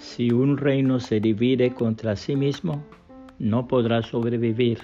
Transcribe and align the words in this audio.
Si 0.00 0.30
un 0.32 0.56
reino 0.56 0.98
se 0.98 1.20
divide 1.20 1.74
contra 1.74 2.16
sí 2.16 2.34
mismo, 2.34 2.82
no 3.38 3.68
podrá 3.68 4.00
sobrevivir. 4.00 4.78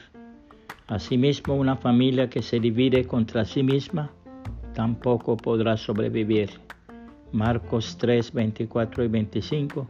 Asimismo, 0.88 1.54
una 1.54 1.74
familia 1.74 2.28
que 2.28 2.42
se 2.42 2.60
divide 2.60 3.06
contra 3.06 3.46
sí 3.46 3.62
misma, 3.62 4.10
tampoco 4.74 5.38
podrá 5.38 5.78
sobrevivir. 5.78 6.50
Marcos 7.32 7.96
3, 7.96 8.30
24 8.34 9.04
y 9.04 9.08
25, 9.08 9.86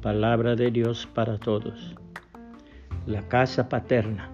palabra 0.00 0.54
de 0.54 0.70
Dios 0.70 1.08
para 1.12 1.38
todos. 1.38 1.96
La 3.04 3.26
casa 3.26 3.68
paterna. 3.68 4.30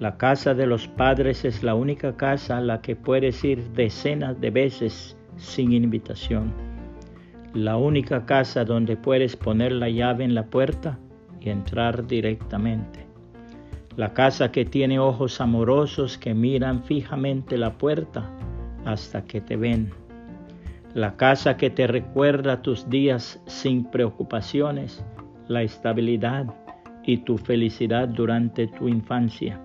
La 0.00 0.16
casa 0.16 0.54
de 0.54 0.66
los 0.66 0.88
padres 0.88 1.44
es 1.44 1.62
la 1.62 1.74
única 1.74 2.16
casa 2.16 2.56
a 2.56 2.62
la 2.62 2.80
que 2.80 2.96
puedes 2.96 3.44
ir 3.44 3.62
decenas 3.74 4.40
de 4.40 4.50
veces 4.50 5.18
sin 5.36 5.72
invitación 5.72 6.71
la 7.54 7.76
única 7.76 8.24
casa 8.24 8.64
donde 8.64 8.96
puedes 8.96 9.36
poner 9.36 9.72
la 9.72 9.90
llave 9.90 10.24
en 10.24 10.34
la 10.34 10.46
puerta 10.46 10.98
y 11.40 11.50
entrar 11.50 12.06
directamente. 12.06 13.06
La 13.96 14.14
casa 14.14 14.50
que 14.50 14.64
tiene 14.64 14.98
ojos 14.98 15.40
amorosos 15.40 16.16
que 16.16 16.32
miran 16.32 16.82
fijamente 16.82 17.58
la 17.58 17.76
puerta 17.76 18.30
hasta 18.86 19.24
que 19.24 19.42
te 19.42 19.56
ven. 19.56 19.90
La 20.94 21.16
casa 21.16 21.58
que 21.58 21.68
te 21.68 21.86
recuerda 21.86 22.62
tus 22.62 22.88
días 22.88 23.40
sin 23.46 23.84
preocupaciones, 23.84 25.04
la 25.48 25.62
estabilidad 25.62 26.46
y 27.04 27.18
tu 27.18 27.36
felicidad 27.36 28.08
durante 28.08 28.66
tu 28.66 28.88
infancia. 28.88 29.60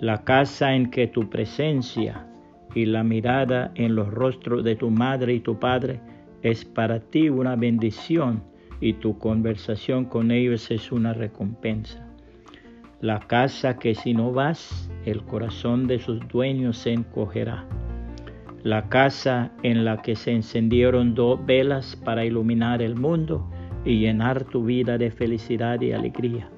La 0.00 0.24
casa 0.24 0.74
en 0.74 0.90
que 0.90 1.06
tu 1.06 1.30
presencia 1.30 2.26
y 2.74 2.86
la 2.86 3.04
mirada 3.04 3.70
en 3.76 3.94
los 3.94 4.08
rostros 4.08 4.64
de 4.64 4.74
tu 4.74 4.90
madre 4.90 5.34
y 5.34 5.40
tu 5.40 5.60
padre 5.60 6.00
es 6.42 6.64
para 6.64 7.00
ti 7.00 7.28
una 7.28 7.56
bendición 7.56 8.42
y 8.80 8.94
tu 8.94 9.18
conversación 9.18 10.06
con 10.06 10.30
ellos 10.30 10.70
es 10.70 10.90
una 10.90 11.14
recompensa. 11.14 12.06
La 13.00 13.20
casa 13.20 13.78
que 13.78 13.94
si 13.94 14.14
no 14.14 14.32
vas, 14.32 14.90
el 15.04 15.22
corazón 15.22 15.86
de 15.86 15.98
sus 15.98 16.20
dueños 16.28 16.78
se 16.78 16.92
encogerá. 16.92 17.66
La 18.62 18.88
casa 18.88 19.52
en 19.62 19.84
la 19.84 20.02
que 20.02 20.14
se 20.14 20.32
encendieron 20.32 21.14
dos 21.14 21.44
velas 21.44 21.96
para 21.96 22.24
iluminar 22.24 22.80
el 22.80 22.94
mundo 22.94 23.48
y 23.84 23.98
llenar 23.98 24.44
tu 24.44 24.64
vida 24.64 24.98
de 24.98 25.10
felicidad 25.10 25.80
y 25.80 25.92
alegría. 25.92 26.48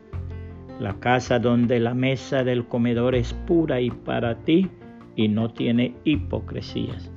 La 0.80 1.00
casa 1.00 1.38
donde 1.38 1.80
la 1.80 1.94
mesa 1.94 2.44
del 2.44 2.66
comedor 2.66 3.14
es 3.14 3.32
pura 3.32 3.80
y 3.80 3.90
para 3.90 4.34
ti 4.44 4.68
y 5.16 5.28
no 5.28 5.50
tiene 5.50 5.94
hipocresías. 6.04 7.10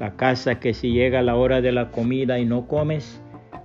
La 0.00 0.14
casa 0.14 0.60
que 0.60 0.74
si 0.74 0.92
llega 0.92 1.22
la 1.22 1.34
hora 1.34 1.60
de 1.60 1.72
la 1.72 1.90
comida 1.90 2.38
y 2.38 2.44
no 2.44 2.68
comes, 2.68 3.20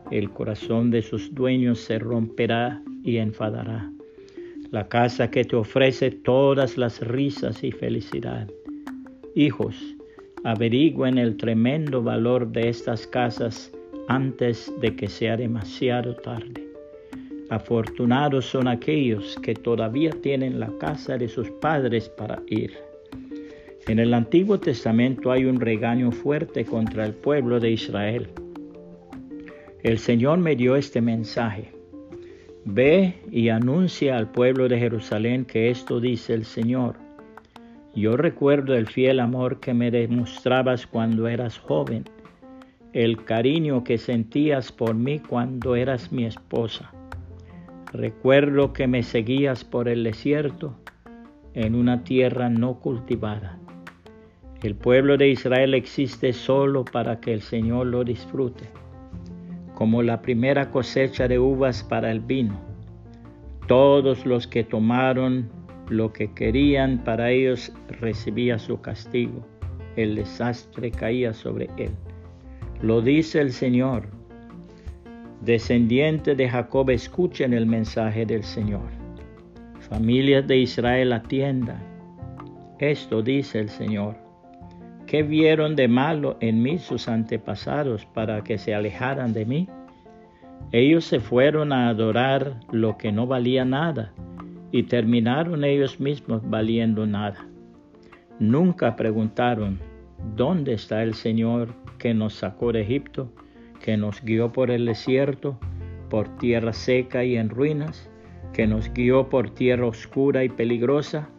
el 0.09 0.31
corazón 0.31 0.89
de 0.89 1.03
sus 1.03 1.33
dueños 1.35 1.79
se 1.79 1.99
romperá 1.99 2.81
y 3.03 3.17
enfadará. 3.17 3.91
La 4.71 4.87
casa 4.87 5.29
que 5.29 5.45
te 5.45 5.55
ofrece 5.55 6.09
todas 6.09 6.77
las 6.77 6.99
risas 7.01 7.63
y 7.63 7.71
felicidad. 7.71 8.47
Hijos, 9.35 9.75
averigüen 10.43 11.19
el 11.19 11.37
tremendo 11.37 12.01
valor 12.01 12.51
de 12.51 12.69
estas 12.69 13.05
casas 13.05 13.71
antes 14.07 14.73
de 14.81 14.95
que 14.95 15.07
sea 15.07 15.37
demasiado 15.37 16.15
tarde. 16.15 16.67
Afortunados 17.51 18.45
son 18.45 18.67
aquellos 18.67 19.37
que 19.43 19.53
todavía 19.53 20.09
tienen 20.21 20.59
la 20.59 20.71
casa 20.79 21.17
de 21.17 21.27
sus 21.27 21.51
padres 21.51 22.09
para 22.09 22.41
ir. 22.47 22.73
En 23.85 23.99
el 23.99 24.13
Antiguo 24.13 24.61
Testamento 24.61 25.29
hay 25.29 25.43
un 25.43 25.59
regaño 25.59 26.13
fuerte 26.13 26.63
contra 26.63 27.05
el 27.05 27.13
pueblo 27.13 27.59
de 27.59 27.71
Israel. 27.71 28.29
El 29.83 29.99
Señor 29.99 30.39
me 30.39 30.55
dio 30.55 30.77
este 30.77 31.01
mensaje. 31.01 31.69
Ve 32.63 33.15
y 33.29 33.49
anuncia 33.49 34.15
al 34.15 34.31
pueblo 34.31 34.69
de 34.69 34.79
Jerusalén 34.79 35.43
que 35.43 35.69
esto 35.69 35.99
dice 35.99 36.33
el 36.33 36.45
Señor. 36.45 36.95
Yo 37.93 38.15
recuerdo 38.15 38.73
el 38.73 38.87
fiel 38.87 39.19
amor 39.19 39.59
que 39.59 39.73
me 39.73 39.91
demostrabas 39.91 40.87
cuando 40.87 41.27
eras 41.27 41.59
joven, 41.59 42.05
el 42.93 43.25
cariño 43.25 43.83
que 43.83 43.97
sentías 43.97 44.71
por 44.71 44.95
mí 44.95 45.19
cuando 45.19 45.75
eras 45.75 46.09
mi 46.09 46.23
esposa. 46.23 46.89
Recuerdo 47.91 48.71
que 48.71 48.87
me 48.87 49.03
seguías 49.03 49.65
por 49.65 49.89
el 49.89 50.05
desierto 50.05 50.73
en 51.53 51.75
una 51.75 52.05
tierra 52.05 52.49
no 52.49 52.79
cultivada 52.79 53.59
el 54.63 54.75
pueblo 54.75 55.17
de 55.17 55.27
Israel 55.27 55.73
existe 55.73 56.31
solo 56.31 56.85
para 56.85 57.19
que 57.19 57.33
el 57.33 57.41
Señor 57.41 57.87
lo 57.87 58.05
disfrute, 58.05 58.63
como 59.75 60.01
la 60.01 60.21
primera 60.21 60.71
cosecha 60.71 61.27
de 61.27 61.37
uvas 61.37 61.83
para 61.83 62.09
el 62.09 62.21
vino. 62.21 62.57
Todos 63.67 64.25
los 64.25 64.47
que 64.47 64.63
tomaron 64.63 65.49
lo 65.89 66.13
que 66.13 66.31
querían 66.33 67.03
para 67.03 67.29
ellos 67.31 67.73
recibía 67.99 68.57
su 68.57 68.79
castigo. 68.79 69.45
El 69.97 70.15
desastre 70.15 70.91
caía 70.91 71.33
sobre 71.33 71.69
él. 71.77 71.91
Lo 72.81 73.01
dice 73.01 73.41
el 73.41 73.51
Señor. 73.51 74.07
Descendientes 75.41 76.37
de 76.37 76.47
Jacob, 76.47 76.89
escuchen 76.89 77.53
el 77.53 77.65
mensaje 77.65 78.25
del 78.25 78.43
Señor. 78.43 78.89
Familias 79.89 80.47
de 80.47 80.59
Israel, 80.59 81.11
atiendan. 81.11 81.83
Esto 82.79 83.21
dice 83.21 83.59
el 83.59 83.69
Señor. 83.69 84.22
¿Qué 85.13 85.21
vieron 85.21 85.75
de 85.75 85.87
malo 85.87 86.37
en 86.39 86.63
mí 86.63 86.79
sus 86.79 87.07
antepasados 87.07 88.03
para 88.03 88.43
que 88.43 88.57
se 88.57 88.73
alejaran 88.73 89.31
de 89.31 89.45
mí? 89.45 89.69
Ellos 90.71 91.05
se 91.05 91.19
fueron 91.19 91.71
a 91.71 91.87
adorar 91.87 92.59
lo 92.71 92.97
que 92.97 93.11
no 93.11 93.27
valía 93.27 93.63
nada 93.63 94.11
y 94.71 94.81
terminaron 94.81 95.63
ellos 95.65 95.99
mismos 95.99 96.41
valiendo 96.49 97.05
nada. 97.05 97.45
Nunca 98.39 98.95
preguntaron, 98.95 99.79
¿dónde 100.35 100.73
está 100.73 101.03
el 101.03 101.13
Señor 101.13 101.75
que 101.99 102.15
nos 102.15 102.33
sacó 102.33 102.71
de 102.71 102.81
Egipto, 102.81 103.31
que 103.83 103.97
nos 103.97 104.19
guió 104.23 104.51
por 104.51 104.71
el 104.71 104.87
desierto, 104.87 105.59
por 106.09 106.37
tierra 106.37 106.73
seca 106.73 107.23
y 107.23 107.37
en 107.37 107.49
ruinas, 107.49 108.09
que 108.51 108.65
nos 108.65 108.91
guió 108.91 109.29
por 109.29 109.51
tierra 109.51 109.85
oscura 109.85 110.43
y 110.43 110.49
peligrosa, 110.49 111.29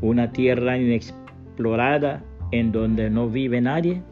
una 0.00 0.32
tierra 0.32 0.78
inexplorada 0.78 2.24
en 2.50 2.72
donde 2.72 3.10
no 3.10 3.28
vive 3.28 3.60
nadie? 3.60 4.02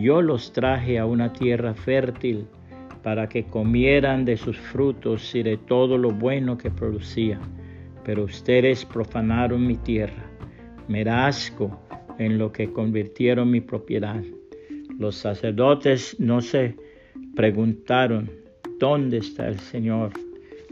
Yo 0.00 0.22
los 0.22 0.52
traje 0.52 0.98
a 0.98 1.06
una 1.06 1.32
tierra 1.32 1.74
fértil 1.74 2.46
para 3.02 3.28
que 3.28 3.44
comieran 3.44 4.24
de 4.24 4.36
sus 4.36 4.58
frutos 4.58 5.34
y 5.34 5.42
de 5.42 5.56
todo 5.56 5.96
lo 5.96 6.10
bueno 6.10 6.58
que 6.58 6.70
producía. 6.70 7.40
Pero 8.04 8.24
ustedes 8.24 8.84
profanaron 8.84 9.66
mi 9.66 9.76
tierra. 9.76 10.28
Me 10.88 11.04
da 11.04 11.26
asco 11.26 11.80
en 12.18 12.38
lo 12.38 12.50
que 12.50 12.72
convirtieron 12.72 13.50
mi 13.50 13.60
propiedad. 13.60 14.22
Los 14.98 15.16
sacerdotes 15.16 16.18
no 16.18 16.40
se 16.40 16.74
preguntaron, 17.34 18.30
¿dónde 18.80 19.18
está 19.18 19.48
el 19.48 19.58
Señor? 19.58 20.12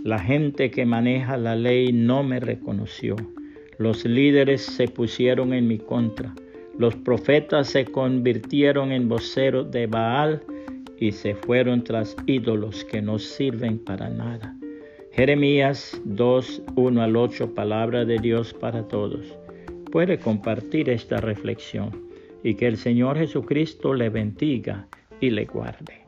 La 0.02 0.18
gente 0.18 0.70
que 0.70 0.84
maneja 0.86 1.36
la 1.36 1.56
ley 1.56 1.92
no 1.92 2.22
me 2.22 2.40
reconoció. 2.40 3.16
Los 3.78 4.04
líderes 4.04 4.62
se 4.62 4.88
pusieron 4.88 5.52
en 5.52 5.68
mi 5.68 5.78
contra. 5.78 6.34
Los 6.78 6.96
profetas 6.96 7.68
se 7.68 7.84
convirtieron 7.84 8.90
en 8.90 9.08
voceros 9.08 9.70
de 9.70 9.86
Baal 9.86 10.42
y 10.98 11.12
se 11.12 11.34
fueron 11.34 11.84
tras 11.84 12.16
ídolos 12.26 12.84
que 12.84 13.00
no 13.00 13.18
sirven 13.18 13.78
para 13.78 14.08
nada. 14.08 14.56
Jeremías 15.12 16.00
2, 16.04 16.62
1 16.74 17.02
al 17.02 17.16
8, 17.16 17.54
palabra 17.54 18.04
de 18.04 18.18
Dios 18.18 18.52
para 18.52 18.88
todos. 18.88 19.38
Puede 19.92 20.18
compartir 20.18 20.90
esta 20.90 21.18
reflexión 21.18 22.08
y 22.42 22.54
que 22.54 22.66
el 22.66 22.76
Señor 22.76 23.18
Jesucristo 23.18 23.94
le 23.94 24.08
bendiga 24.08 24.88
y 25.20 25.30
le 25.30 25.44
guarde. 25.44 26.03